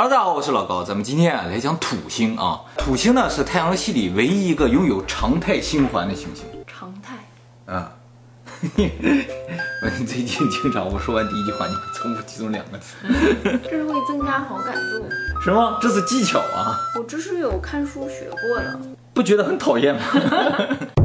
[0.00, 2.60] Hello，大家好，我是老高，咱们今天啊来讲土星啊。
[2.76, 7.16] 土星呢是太阳系里唯一一个拥有常态星环的行星常态。
[7.66, 7.90] 啊。
[9.82, 12.94] 我最近经常我说完第一句话，你会重复其中两个词，
[13.42, 15.04] 这是会增加好感度。
[15.42, 15.76] 什么？
[15.82, 16.78] 这是技巧啊！
[16.96, 18.78] 我这是有看书学过的，
[19.12, 20.00] 不觉得很讨厌吗？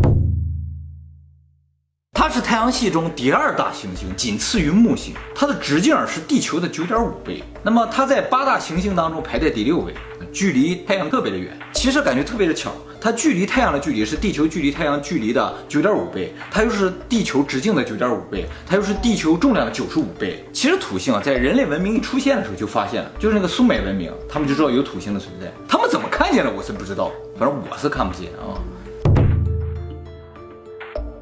[2.26, 5.14] 它是太阳系中第二大行星，仅次于木星。
[5.36, 7.44] 它的直径是地球的九点五倍。
[7.62, 9.94] 那么它在八大行星当中排在第六位，
[10.32, 11.52] 距离太阳特别的远。
[11.74, 12.71] 其实感觉特别的巧，
[13.02, 20.46] 它距离太阳的距离是地球距离太阳距离的九点五倍，它又是地球直径的九点五倍，它又是地球重量的九十五倍。
[20.54, 25.52] 其实土星啊，在人类文明一出现的时候就发现了，就是那个苏美文明，他们就知道有土星的存在。
[25.68, 28.55] 他们怎么看见了，我是不知道，反正我是看不见啊。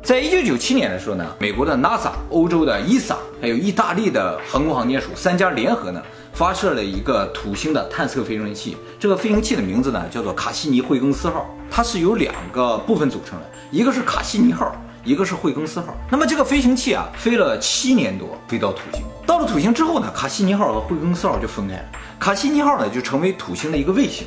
[0.04, 6.02] 在一九九七年的时候呢，美国的 NASA、欧洲的 ESA，还有意大利的航空航天署三家联合呢，
[6.34, 8.76] 发射了一个土星的探测飞行器。
[9.00, 15.96] 这个飞行器的名字呢叫做卡西尼惠更斯号，它是由两个部分组成的，一个是卡西尼号，一个是惠更斯号。
[16.10, 19.04] 那么这个飞行器啊，飞了七年多，飞到土星。
[19.28, 21.86] 到了土星之后呢，卡西尼号和惠更斯号就分开了，
[22.20, 24.26] 卡西尼号呢就成为土星的一个卫星。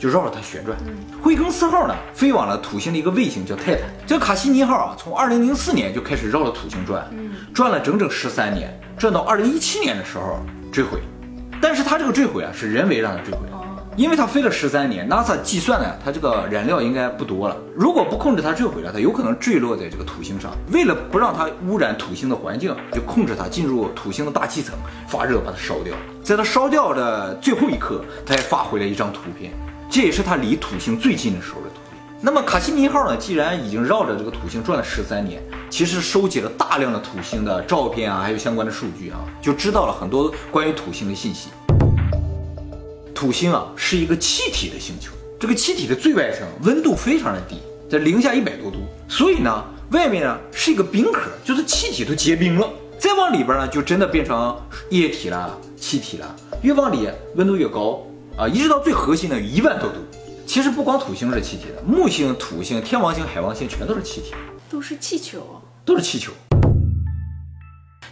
[0.00, 0.76] 就绕着它旋转。
[1.22, 3.82] 惠更斯号呢，飞往了土星的一个卫星叫泰坦。
[4.06, 7.06] 这个卡西尼号啊，从二零零四年就开始绕着土星转，
[7.52, 10.40] 转了整整十三年，转到二零一七年的时候
[10.72, 11.00] 坠毁。
[11.60, 13.40] 但是它这个坠毁啊，是人为让它坠毁，
[13.94, 17.56] 因为它飞了十三年，NASA 计算呢，它这个燃料应该不多了。
[17.76, 20.52] 如果不控制它坠毁了，它有可能坠落在这个土星上。
[20.72, 24.74] 为了不让它污染土星的环境，就控制它进入土星的大气层
[25.06, 25.94] 发热，把它烧掉。
[26.24, 29.52] 在它烧掉的最后一刻，它还发回了一张图片。
[29.90, 32.00] 这也是它离土星最近的时候的图片。
[32.20, 33.16] 那么卡西尼号呢？
[33.16, 41.48] 既然已经绕着这个土星转了十三年，其实收集了大量的土星的照片啊，还有相关的数据啊，就知道了很多关于土星的信息。
[43.12, 47.56] 土星啊是一个气体的星球，这个气体的最外层温度非常的低，
[47.90, 52.68] 在零下一百多度，所以呢，外面呢是一个冰壳，就是气体都结冰了。
[52.96, 54.56] 再往里边呢，就真的变成
[54.90, 56.36] 液体了、气体了。
[56.62, 58.06] 越往里温度越高。
[58.40, 59.96] 啊，一直到最核心的一万多度。
[60.46, 64.32] 其实不光土星是气体的，木星、土星、天王星、海王星全都是气体，
[64.70, 66.32] 都是气球，都是气球。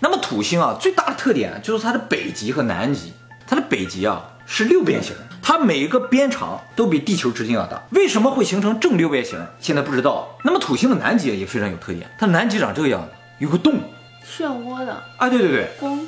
[0.01, 3.15] 那么土星啊，最大的特点就是它的北极和南极。
[3.47, 7.83] 它的北极啊是六边形，它每一个边长都比地球直径要大。
[7.93, 9.43] 为什么会形成正六边形？
[9.59, 10.29] 现在不知道。
[10.45, 13.09] 那么土星的南极也非常有特点，它南极长这个样子，
[13.39, 13.81] 有个洞，
[14.23, 14.93] 漩涡的。
[15.17, 16.07] 啊，对对对，风，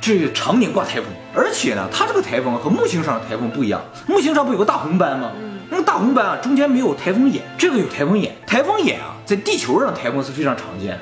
[0.00, 1.04] 这常年刮台风，
[1.34, 3.82] 而且呢，它这个台风和木星上的台风不一样。
[4.06, 5.32] 木星上不有个大红斑吗？
[5.40, 8.34] 嗯，那个大红斑啊，中间没有台风眼，这个有台风眼。
[8.46, 11.00] 台风眼啊，在地球上台风是非常常见的，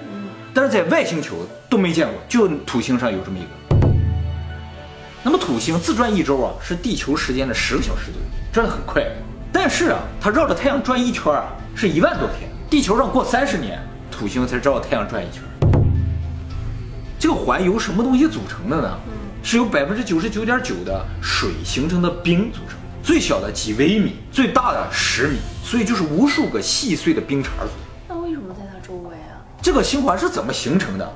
[0.54, 1.36] 但是在外星球
[1.68, 3.48] 都没见过，就土星上有这么一个。
[5.22, 9.04] 那么土星自转一周啊，是地球时间的十个小时左右，转得很快。
[9.52, 12.48] 但是啊，它绕着太阳转一圈啊，是一万多天。
[12.70, 13.78] 地球上过三十年，
[14.10, 15.42] 土星才绕着太阳转一圈。
[17.18, 18.98] 这个环由什么东西组成的呢？
[19.42, 27.70] 是由百分之九十九点九的水形成的冰组成，最小的几微米，最大的十米，所以就是无数个细碎的冰碴组。
[28.08, 29.40] 那为什么在它周围啊？
[29.62, 31.12] 这个星环是怎么形成的？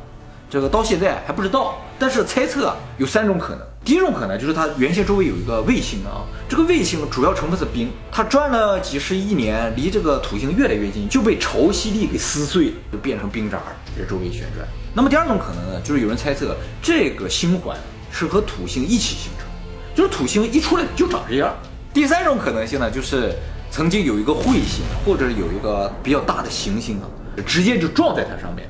[0.48, 3.60] 这个到现在还不知道，但是猜测有三种可能。
[3.84, 13.58] 第一种可能就是它原先周围有一个卫星啊，这个卫星主要成分是冰，它转了几十亿年，离这个土星越来越近，就被潮汐力给撕碎了，就变成冰渣
[13.96, 14.66] 在周围旋转。
[14.94, 17.78] 那么第二种可能呢，就是有人猜测这个星环
[18.10, 19.46] 是和土星一起形成，
[19.94, 21.54] 就是土星一出来就长这样。
[21.92, 23.34] 第三种可能性呢，就是
[23.70, 27.06] 曾经有一个彗星或者有一个比较大的行星啊，
[27.46, 28.68] 直接就撞在它上面。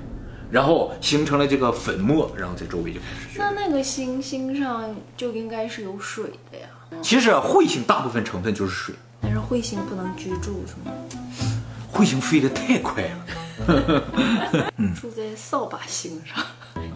[0.50, 3.38] 然后形成了这个粉末，然后在周围就开始。
[3.38, 6.66] 那那个行星上就应该是有水的呀。
[7.00, 10.92] 其实彗星大部分成分就是水，但是彗星不能居住，是吗？
[11.92, 13.26] 彗星飞得太快了。
[15.00, 16.44] 住在扫把星上。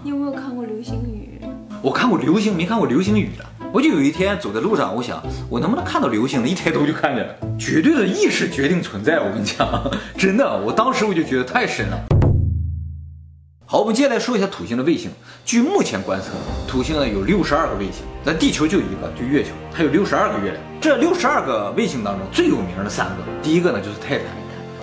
[0.02, 1.40] 你有没有看过流星雨？
[1.82, 3.44] 我看过流星，没看过流星雨的。
[3.72, 6.48] 我就有一天走在路上，我想我能不能看到流星呢？
[6.48, 7.34] 一抬头就看见了。
[7.58, 11.98] 绝对的意识决定存在，我跟你讲，真的，我当时我就觉得太神了。
[13.66, 15.10] 好，我们接下来说一下土星的卫星。
[15.44, 16.28] 据目前观测，
[16.68, 20.62] 土星呢有六十二个卫星，那地球就一个，就月球，它有六十二个月亮。
[20.80, 24.26] 这六十二个卫星当中最有名的三个，第一个呢就是泰坦，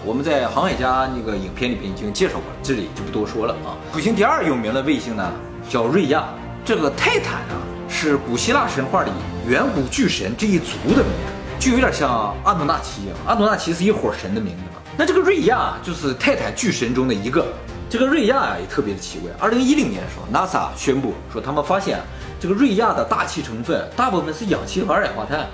[0.03, 3.77] 我们在航海家那个影片里边已经介绍过，这里就不多说了啊。
[3.93, 5.31] 土星第二有名的卫星呢
[5.69, 6.25] 叫瑞亚，
[6.65, 9.11] 这个泰坦啊是古希腊神话里
[9.47, 14.81] 远古巨神这一族的名字，就有点像阿努纳奇一样，阿努纳奇是一伙神的名字嘛。
[14.97, 17.45] 那这个瑞亚就是泰坦巨神中的一个。
[17.87, 19.29] 这个瑞亚啊也特别的奇怪。
[19.37, 21.99] 二零一零年的时候，NASA 宣布说他们发现
[22.39, 25.45] 这个瑞亚的大气成分大部分是氧气和二氧化碳，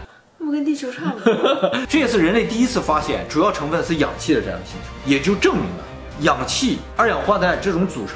[0.47, 1.71] 不跟地球差不多？
[1.89, 5.83] 这也是人类第一次发现主要成分是氧气的这样的星球，也就证明了
[6.21, 8.15] 氧气、二氧化碳这种组成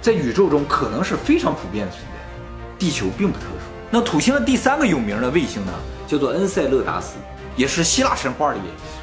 [0.00, 2.18] 在宇宙中可能是非常普遍的存在，
[2.78, 3.66] 地球并不特殊。
[3.90, 5.72] 那土星的第三个有名的卫星呢，
[6.06, 7.16] 叫做恩塞勒达斯，
[7.56, 8.60] 也是希腊神话里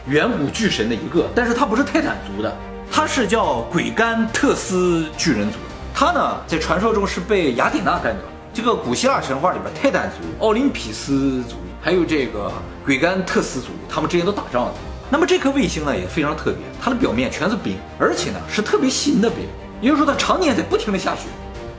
[0.08, 2.58] 远古巨神的一个，但是它不是泰坦族的，
[2.90, 5.58] 它是叫鬼甘特斯巨人族。
[5.94, 8.22] 他呢，在传说中是被雅典娜干掉。
[8.54, 12.52] 这个古希腊神话里边，泰坦族、奥林匹斯族，还有这个
[12.86, 14.74] 鬼甘特斯族，他们之间都打仗的。
[15.10, 19.40] 那么这颗卫星呢，也非常特别，它的表面全是冰，而且呢是特别新的冰，
[19.82, 21.24] 也就是说它常年在不停的下雪，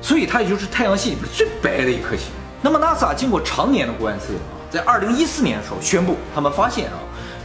[0.01, 2.27] 所以它也就是太阳系里面最白的一颗星。
[2.63, 6.99] 那么 NASA 经过常年的观测啊，在二零一四年的时候宣布，他们发现啊，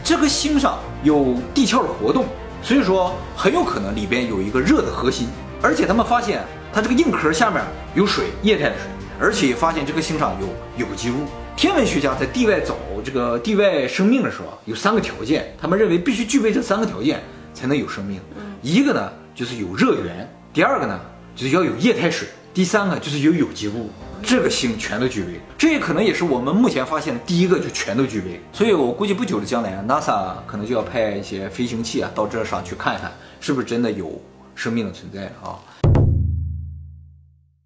[0.03, 2.25] 这颗星上有地壳的活动，
[2.63, 5.27] 所以说很有可能里边有一个热的核心，
[5.61, 6.43] 而且他们发现
[6.73, 7.61] 它这个硬壳下面
[7.93, 8.87] 有水，液态的水。
[9.17, 11.25] 而且发现这个星上有有机物。
[11.57, 17.23] 天文学家在地外找这个地外生命的时候啊，有三个条件，他们认为必须具备这三个条件
[17.53, 18.19] 才能有生命。
[18.61, 20.99] 一个呢就是有热源，第二个呢
[21.33, 23.89] 就是要有液态水，第三个就是有有机物。
[24.21, 28.41] 这个星全都具备，这也可能也是我们目前发现的第一个就全都具备。
[28.51, 34.21] 所以我估计不久的将来啊，NASA 可能就要派一些飞行器啊到这上去看一看，是不是真的有
[34.55, 35.59] 生命的存在啊。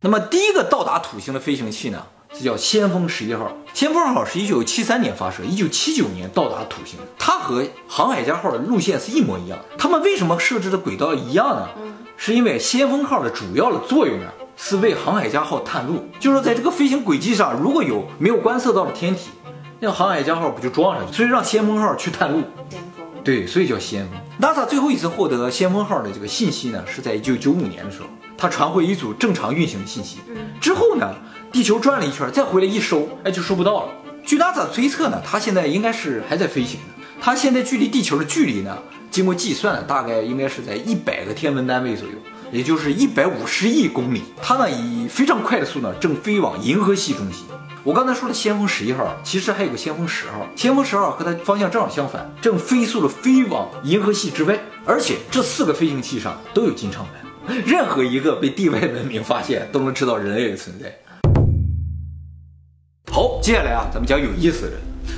[0.01, 2.05] 那么第一个到达土星的飞行器呢，
[2.39, 3.51] 是叫先锋十一号。
[3.73, 6.97] 先锋号是一九七三年发射，一九七九年到达土星。
[7.17, 9.59] 它和航海家号的路线是一模一样。
[9.77, 11.67] 他们为什么设置的轨道一样呢？
[12.15, 16.07] 是因为先锋号的主要的作用呢，是为航海家号探路。
[16.17, 19.31] 就是说，在这个飞行轨迹上，如果有没有观测到的天体，
[19.81, 21.13] 那航海家号不就撞上去？
[21.13, 22.41] 所以让先锋号去探路。
[22.69, 23.05] 先锋。
[23.21, 24.17] 对，所以叫先锋。
[24.39, 28.07] NASA 最后一次获得先锋号的这个信息呢，是在一九九五年的时候。
[28.41, 30.19] 它传回一组正常运行的信息，
[30.61, 31.13] 之后呢，
[31.51, 33.89] 地球转了一圈，再回来一收，哎，就收不到了。
[34.23, 37.03] 据 NASA 推测呢，它现在应该是还在飞行呢。
[37.19, 38.77] 它现在距离地球的距离呢，
[39.09, 42.13] 经过计算，大概应该是在一百个天文单位左右，
[42.51, 44.21] 也就是一百五十亿公里。
[44.41, 47.45] 它呢以非常快的速度正飞往银河系中心。
[47.83, 50.47] 我刚才说的先锋十一号，其实还有个先锋十号。
[50.55, 54.59] 先锋十号和它方向正好相反，正飞速的飞往银河系之外。
[54.85, 57.63] 而且这四个飞行器上都有金唱片。
[57.65, 60.95] 任何一个被地外文明发现，都能知道人类的存在。
[63.11, 64.73] 好，接下来啊，咱们讲有意思的，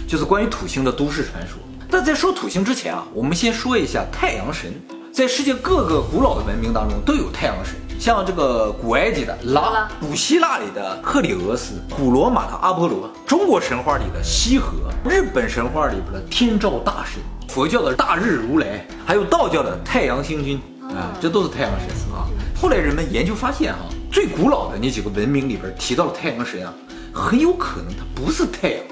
[0.08, 1.60] 就是关于土星的都市传说。
[1.90, 4.74] 但在说土星之前啊，我们先说一下太阳神。
[5.12, 14.72] 在世界各个古老的文明当中都有太阳神，像这个古埃及的拉，古希腊里的赫里俄斯，古罗马的阿波罗，中国神话里的羲和，
[15.04, 20.62] 日本神话里边的天照大神，佛教的大日如来，还有道教的太阳星君。
[20.96, 22.28] 啊，这都是太阳神啊！
[22.60, 23.80] 后来人们研究发现，哈，
[24.12, 26.74] 最古老的那几个文明里边提到了太阳神啊，
[27.14, 28.84] 很有可能它不是太阳，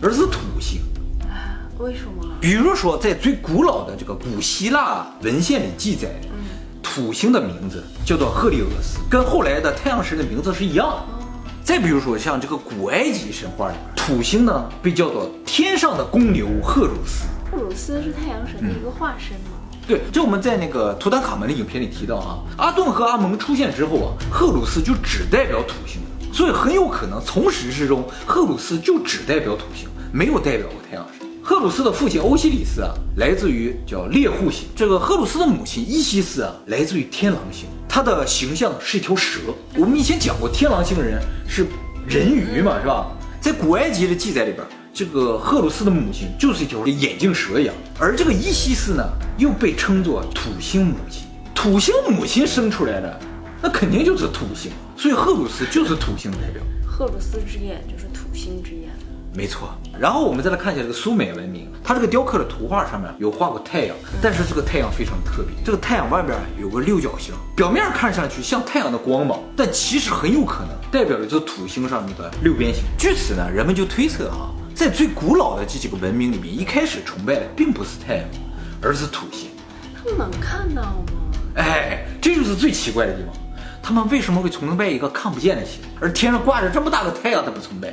[0.00, 0.80] 而是土星。
[1.78, 2.28] 为什么？
[2.40, 6.08] 比如说，在最古老的这个古希腊文献里记载，
[6.82, 11.24] 土星的名字叫做赫利俄斯，跟后来的太阳神的名字是一样的。
[11.64, 17.24] 再比如说，像这个古埃及神话里，土星呢被叫做天上的公牛赫鲁斯。
[17.50, 19.58] 赫鲁斯是太阳神的一个化身吗？
[19.86, 26.00] 对，这我们在那个图坦卡门的影片里提到啊，阿顿和阿蒙出现之后啊，赫鲁斯就只代表土星，
[26.32, 31.28] 所以很有可能从始至终，赫鲁斯就只代表土星，没有代表过太阳神。
[31.42, 37.66] 赫鲁斯的父亲欧西里斯啊，来自于叫猎户星；这个赫鲁斯的母亲伊西斯啊，来自于天狼星。
[37.88, 39.40] 他的形象是一条蛇。
[39.76, 41.66] 我们以前讲过，天狼星人是
[42.08, 43.06] 人鱼嘛，是吧？
[43.40, 44.64] 在古埃及的记载里边。
[44.94, 49.02] 这个赫鲁斯的母亲就是一条眼镜蛇一样，而这个伊西斯呢，
[49.38, 51.24] 又被称作土星母亲。
[51.54, 53.20] 土星母亲生出来的，
[53.62, 56.60] 那肯定就是土星，所以赫鲁斯就是土星代表。
[56.84, 58.90] 赫鲁斯之眼就是土星之眼，
[59.34, 59.70] 没错。
[59.98, 72.82] 然后我们再来看一下这个苏美文明，它这个雕刻的图画上面有画过太阳，但是这个太阳非常特别，这个太阳外边有个六角星，表面看上去像太阳的光芒，但其实很有可能代表的就是土星上面的六边形。
[72.98, 74.50] 据此呢，人们就推测哈。
[74.74, 78.24] 在最古老的这几个文明里面，一开始崇拜的并不是太阳，
[78.82, 79.50] 而是土星。
[79.94, 81.04] 他们能看到吗？
[81.56, 83.34] 哎，这就是最奇怪的地方。
[83.82, 87.92] 他们为什么会崇拜一个看不见的星，而天上挂着这么大的太阳，他不崇拜？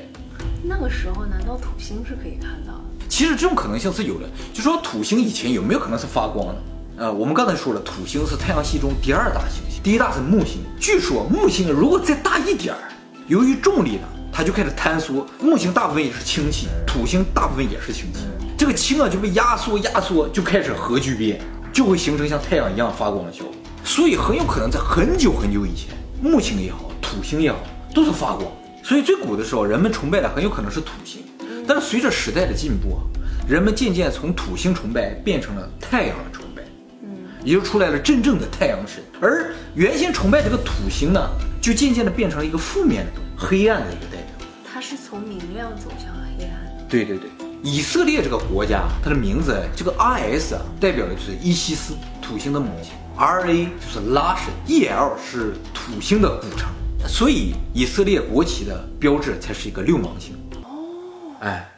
[0.64, 3.06] 那个时候，难道土星是可以看到的？
[3.10, 4.30] 其实这种可能性是有的。
[4.54, 6.56] 就说土星以前有没有可能是发光的？
[6.98, 10.60] 呃，我们刚才说了，土星是太阳系中第二大行星，第一大是木星。
[10.80, 12.80] 据说木星如果再大一点儿，
[13.28, 14.08] 由于重力呢？
[14.32, 18.20] 它就开始坍缩，木星大部分也是氢气，土星大部分也是氢气，
[18.58, 21.42] 这个氢啊就被压缩压缩，就开始核聚变，
[21.74, 23.54] 就会形成像太阳一样发光的效果。
[23.84, 27.58] 所以很有可能在很久很久以前，木星也好，土星也好，
[27.94, 28.46] 都是发光。
[28.84, 31.24] 所以最古的时候，人们崇拜的很有可能是土星。
[31.68, 33.02] 但是随着时代的进步啊，
[33.48, 36.64] 人们渐渐从土星崇拜变成了太阳的崇拜，
[37.04, 37.10] 嗯，
[37.44, 39.04] 也就出来了真正的太阳神。
[39.22, 41.30] 而原先崇拜这个土星呢，
[41.62, 44.48] 就渐渐的变成了一个负面的东西，黑暗的一个代表。
[44.72, 46.08] 它是从明亮走向
[46.38, 46.88] 黑暗。
[46.88, 47.30] 对对对，
[47.62, 56.70] 以色列这个国家，它的名字这个 R S 啊，代表的就是伊西斯，土星的母亲；R A 就是拉神，E L 是土星的古城，
[57.06, 60.34] 所以以色列国旗的标志才是一个六芒星。
[60.64, 61.70] 哦哎，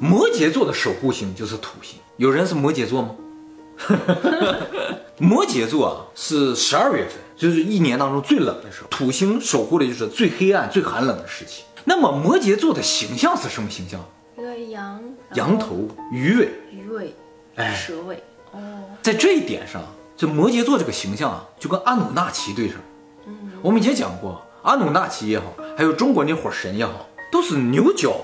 [0.00, 2.00] 摩羯座的守护星就是土星。
[2.16, 3.14] 有人是摩羯座吗？
[5.18, 8.88] 摩羯座啊，是十二月份，就是一年当中最冷的时候。
[8.88, 11.62] 土星守护的就是最黑暗、最寒冷的时期。
[11.84, 14.00] 那么摩羯座的形象是什么形象？
[14.36, 15.00] 一个羊，
[15.34, 17.14] 羊头、鱼尾、鱼尾，
[17.56, 18.22] 哎蛇尾。
[18.52, 18.58] 哦，
[19.02, 19.82] 在这一点上，
[20.16, 22.76] 这摩羯座这个形象啊，就跟阿努纳奇对上。
[23.26, 27.06] 嗯，我们以前讲过，阿努纳奇也好，还有中国那伙神也好。
[27.30, 28.16] 都是牛角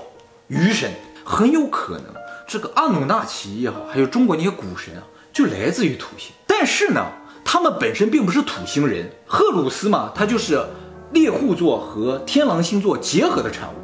[0.47, 0.91] 鱼神，
[1.23, 2.05] 很有可能
[2.47, 6.31] 这个阿努纳奇也好，还有中国那些古神啊，就来自于土星。
[6.47, 7.05] 但是呢，
[7.43, 9.07] 他们本身并不是土星人。
[9.27, 10.59] 赫鲁斯嘛，他就是
[11.11, 13.77] 猎户座和天狼星座结合的产物。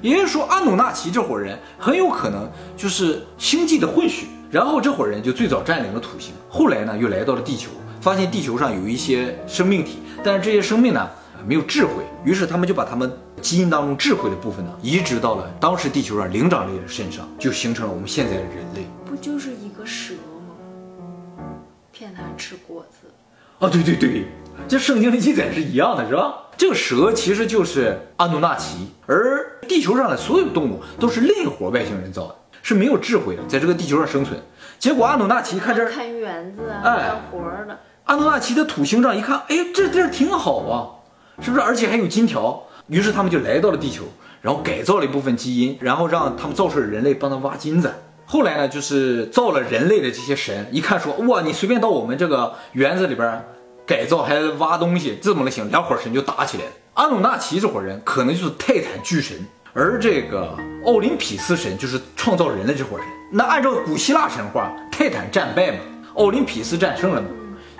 [0.00, 4.26] 也就是说，阿努纳奇这伙人很有可能就是星际的混血。
[4.50, 11.08] 然后这伙人就最早占领了土星，后来呢又来到了地球，发现地球上有一些生命体，但是这些生命呢
[11.46, 11.90] 没有智慧，
[12.24, 13.10] 于是他们就把他们。
[13.40, 18.84] 基因当中智慧的部分呢，移植到了当时地球上灵长类的身上，就形成了我们现在的人类。
[19.06, 20.14] 不就是一个蛇
[20.48, 21.44] 吗？
[21.92, 23.06] 骗他吃果子。
[23.64, 24.26] 啊，对对对，
[24.66, 26.47] 这圣经的记载是一样的，是吧？
[26.58, 32.34] 这个蛇其实就是阿努纳奇，而地球上的所有动物都是另一伙外星人造的，
[32.64, 34.36] 是没有智慧的，在这个地球上生存。
[34.76, 37.78] 结果阿努纳奇一看这儿，看园子啊，干活的。
[38.06, 40.98] 阿努纳奇的土星上一看，哎，这地儿挺好啊，
[41.40, 41.62] 是不是？
[41.62, 42.64] 而且还有金条。
[42.88, 44.02] 于是他们就来到了地球，
[44.42, 47.92] 然后改造了一部分基因，然后让他们造出了人类帮他挖金子。
[48.26, 53.44] 后来呢，就是造了人类的这些神，一看说哇，你随便到我们这个园子里边
[53.88, 55.70] 改造还挖东西，这怎么行？
[55.70, 56.70] 两伙神就打起来了。
[56.92, 59.34] 阿努纳奇这伙人可能就是泰坦巨神，
[59.72, 60.54] 而这个
[60.84, 63.06] 奥林匹斯神就是创造人类这伙人。
[63.32, 65.78] 那按照古希腊神话，泰坦战败嘛，
[66.16, 67.28] 奥林匹斯战胜了嘛，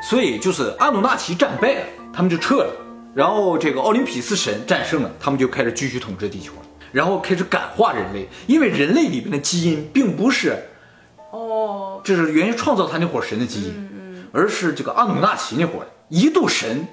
[0.01, 2.73] 所以就是阿努纳奇战败了，他们就撤了。
[3.15, 10.57] 然后这个奥林匹斯神战胜了，他们就开始继续统治地球了，然后开始感化人类，因为人类里边的基因并不是，
[11.33, 16.87] 哦，就是原先创造他那伙神的基因，而是这个阿努纳奇那伙一度神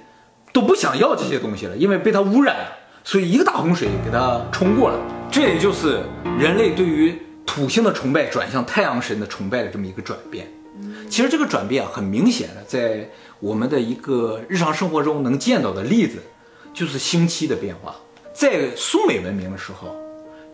[0.52, 2.72] 都不想要这些东西了，因为被它污染了，
[3.04, 5.00] 所以一个大洪水给它冲过了。
[5.32, 6.02] 这也就是
[6.38, 10.48] 人类对于土星的崇拜转向太阳神的崇拜的这么一个转变。
[11.10, 13.10] 其实这个转变啊，很明显的在。
[13.42, 16.20] 我们的一个日常生活中能见到的例子，
[16.74, 17.94] 就是星期的变化。
[18.34, 19.94] 在苏美文明的时候，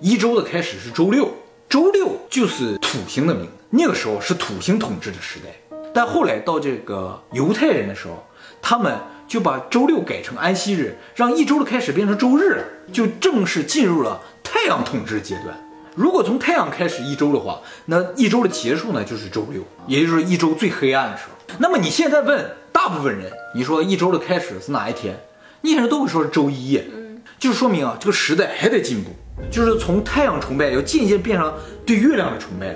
[0.01, 1.29] 一周的开始是周六，
[1.69, 3.47] 周六就是土星的名。
[3.69, 5.77] 那个时候是土星统治的时代。
[5.93, 8.21] 但后来到这个犹太人的时候，
[8.61, 12.63] 他们就把周六改成安息日，让一周的开始变成周日了，
[12.93, 15.55] 就正式进入了太阳统治阶段。
[15.95, 21.55] 如果从太阳开始一周的话，那一周的结束呢就是周六，也就是一周最黑暗的时候。
[21.59, 22.51] 那么你现在问？
[22.73, 25.15] 大部分人，你说一周的开始是哪一天？
[25.59, 29.11] 那些人都会说是周一，嗯，就说明啊，这个时代还在进步，
[29.51, 31.53] 就是从太阳崇拜要渐渐变成
[31.85, 32.75] 对月亮的崇拜了。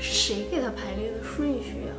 [0.00, 1.92] 是谁给他排列的顺序呀？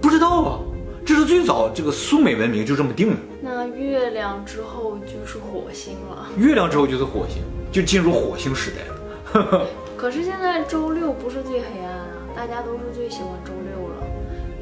[0.00, 0.60] 不知道啊，
[1.06, 3.16] 这是最早这个苏美文明就这么定的。
[3.40, 6.26] 那月亮之后就是火星了。
[6.36, 9.64] 月亮之后就是火星，就进入火星时代了。
[9.96, 14.02] 可是现在周六不是最黑暗啊，大家都是最喜欢周六了，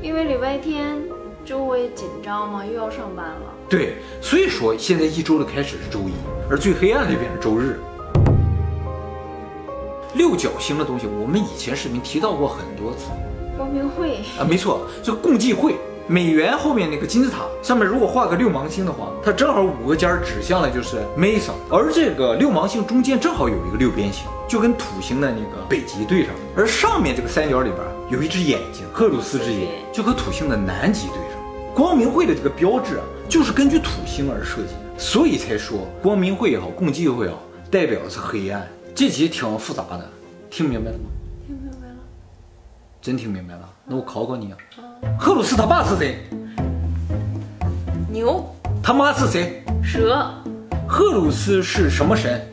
[0.02, 1.02] 因为礼拜天。
[1.46, 2.64] 周围紧张嘛？
[2.64, 3.52] 又要上班了。
[3.68, 6.12] 对，所以说现在一周的开始是周一，
[6.48, 7.78] 而最黑暗的变成周日。
[10.14, 13.10] 六角星的东西，我们以前视频提到过很多次。
[13.58, 15.74] 光明会啊，没错，就共济会。
[16.06, 26.34] 美元后面那个金字塔上面，如果画个六芒星的话，它正好五个尖指向了就是 Mesa，而这个六芒星中间正好有一个六边形，就跟土星的那个北极对上。
[26.54, 27.80] 而上面这个三角里边
[28.10, 31.42] 有一只眼睛，赫鲁斯之眼，就和土星的南极对上。
[31.74, 37.38] 光明会的这个标志啊，就是根据土星而设计的，所以才说光明会也好，共济会也好，
[37.70, 38.68] 代表的是黑暗。
[38.94, 40.08] 这题挺复杂的，
[40.50, 41.04] 听明白了吗？
[41.46, 41.96] 听明白了，
[43.00, 43.68] 真听明白了。
[43.86, 44.58] 那我考考你啊，
[45.18, 46.18] 赫鲁斯他爸是谁？
[48.10, 48.54] 牛。
[48.82, 49.64] 他妈是谁？
[49.82, 50.30] 蛇。
[50.86, 52.46] 赫鲁斯是什么神？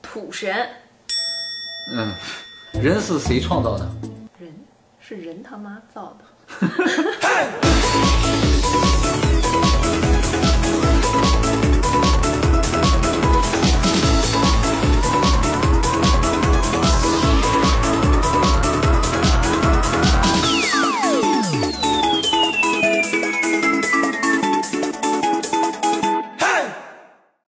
[0.00, 0.54] 土神。
[1.92, 2.10] 嗯，
[2.80, 3.86] 人是谁创造的？
[4.38, 4.50] 人
[5.00, 6.24] 是人他妈造的。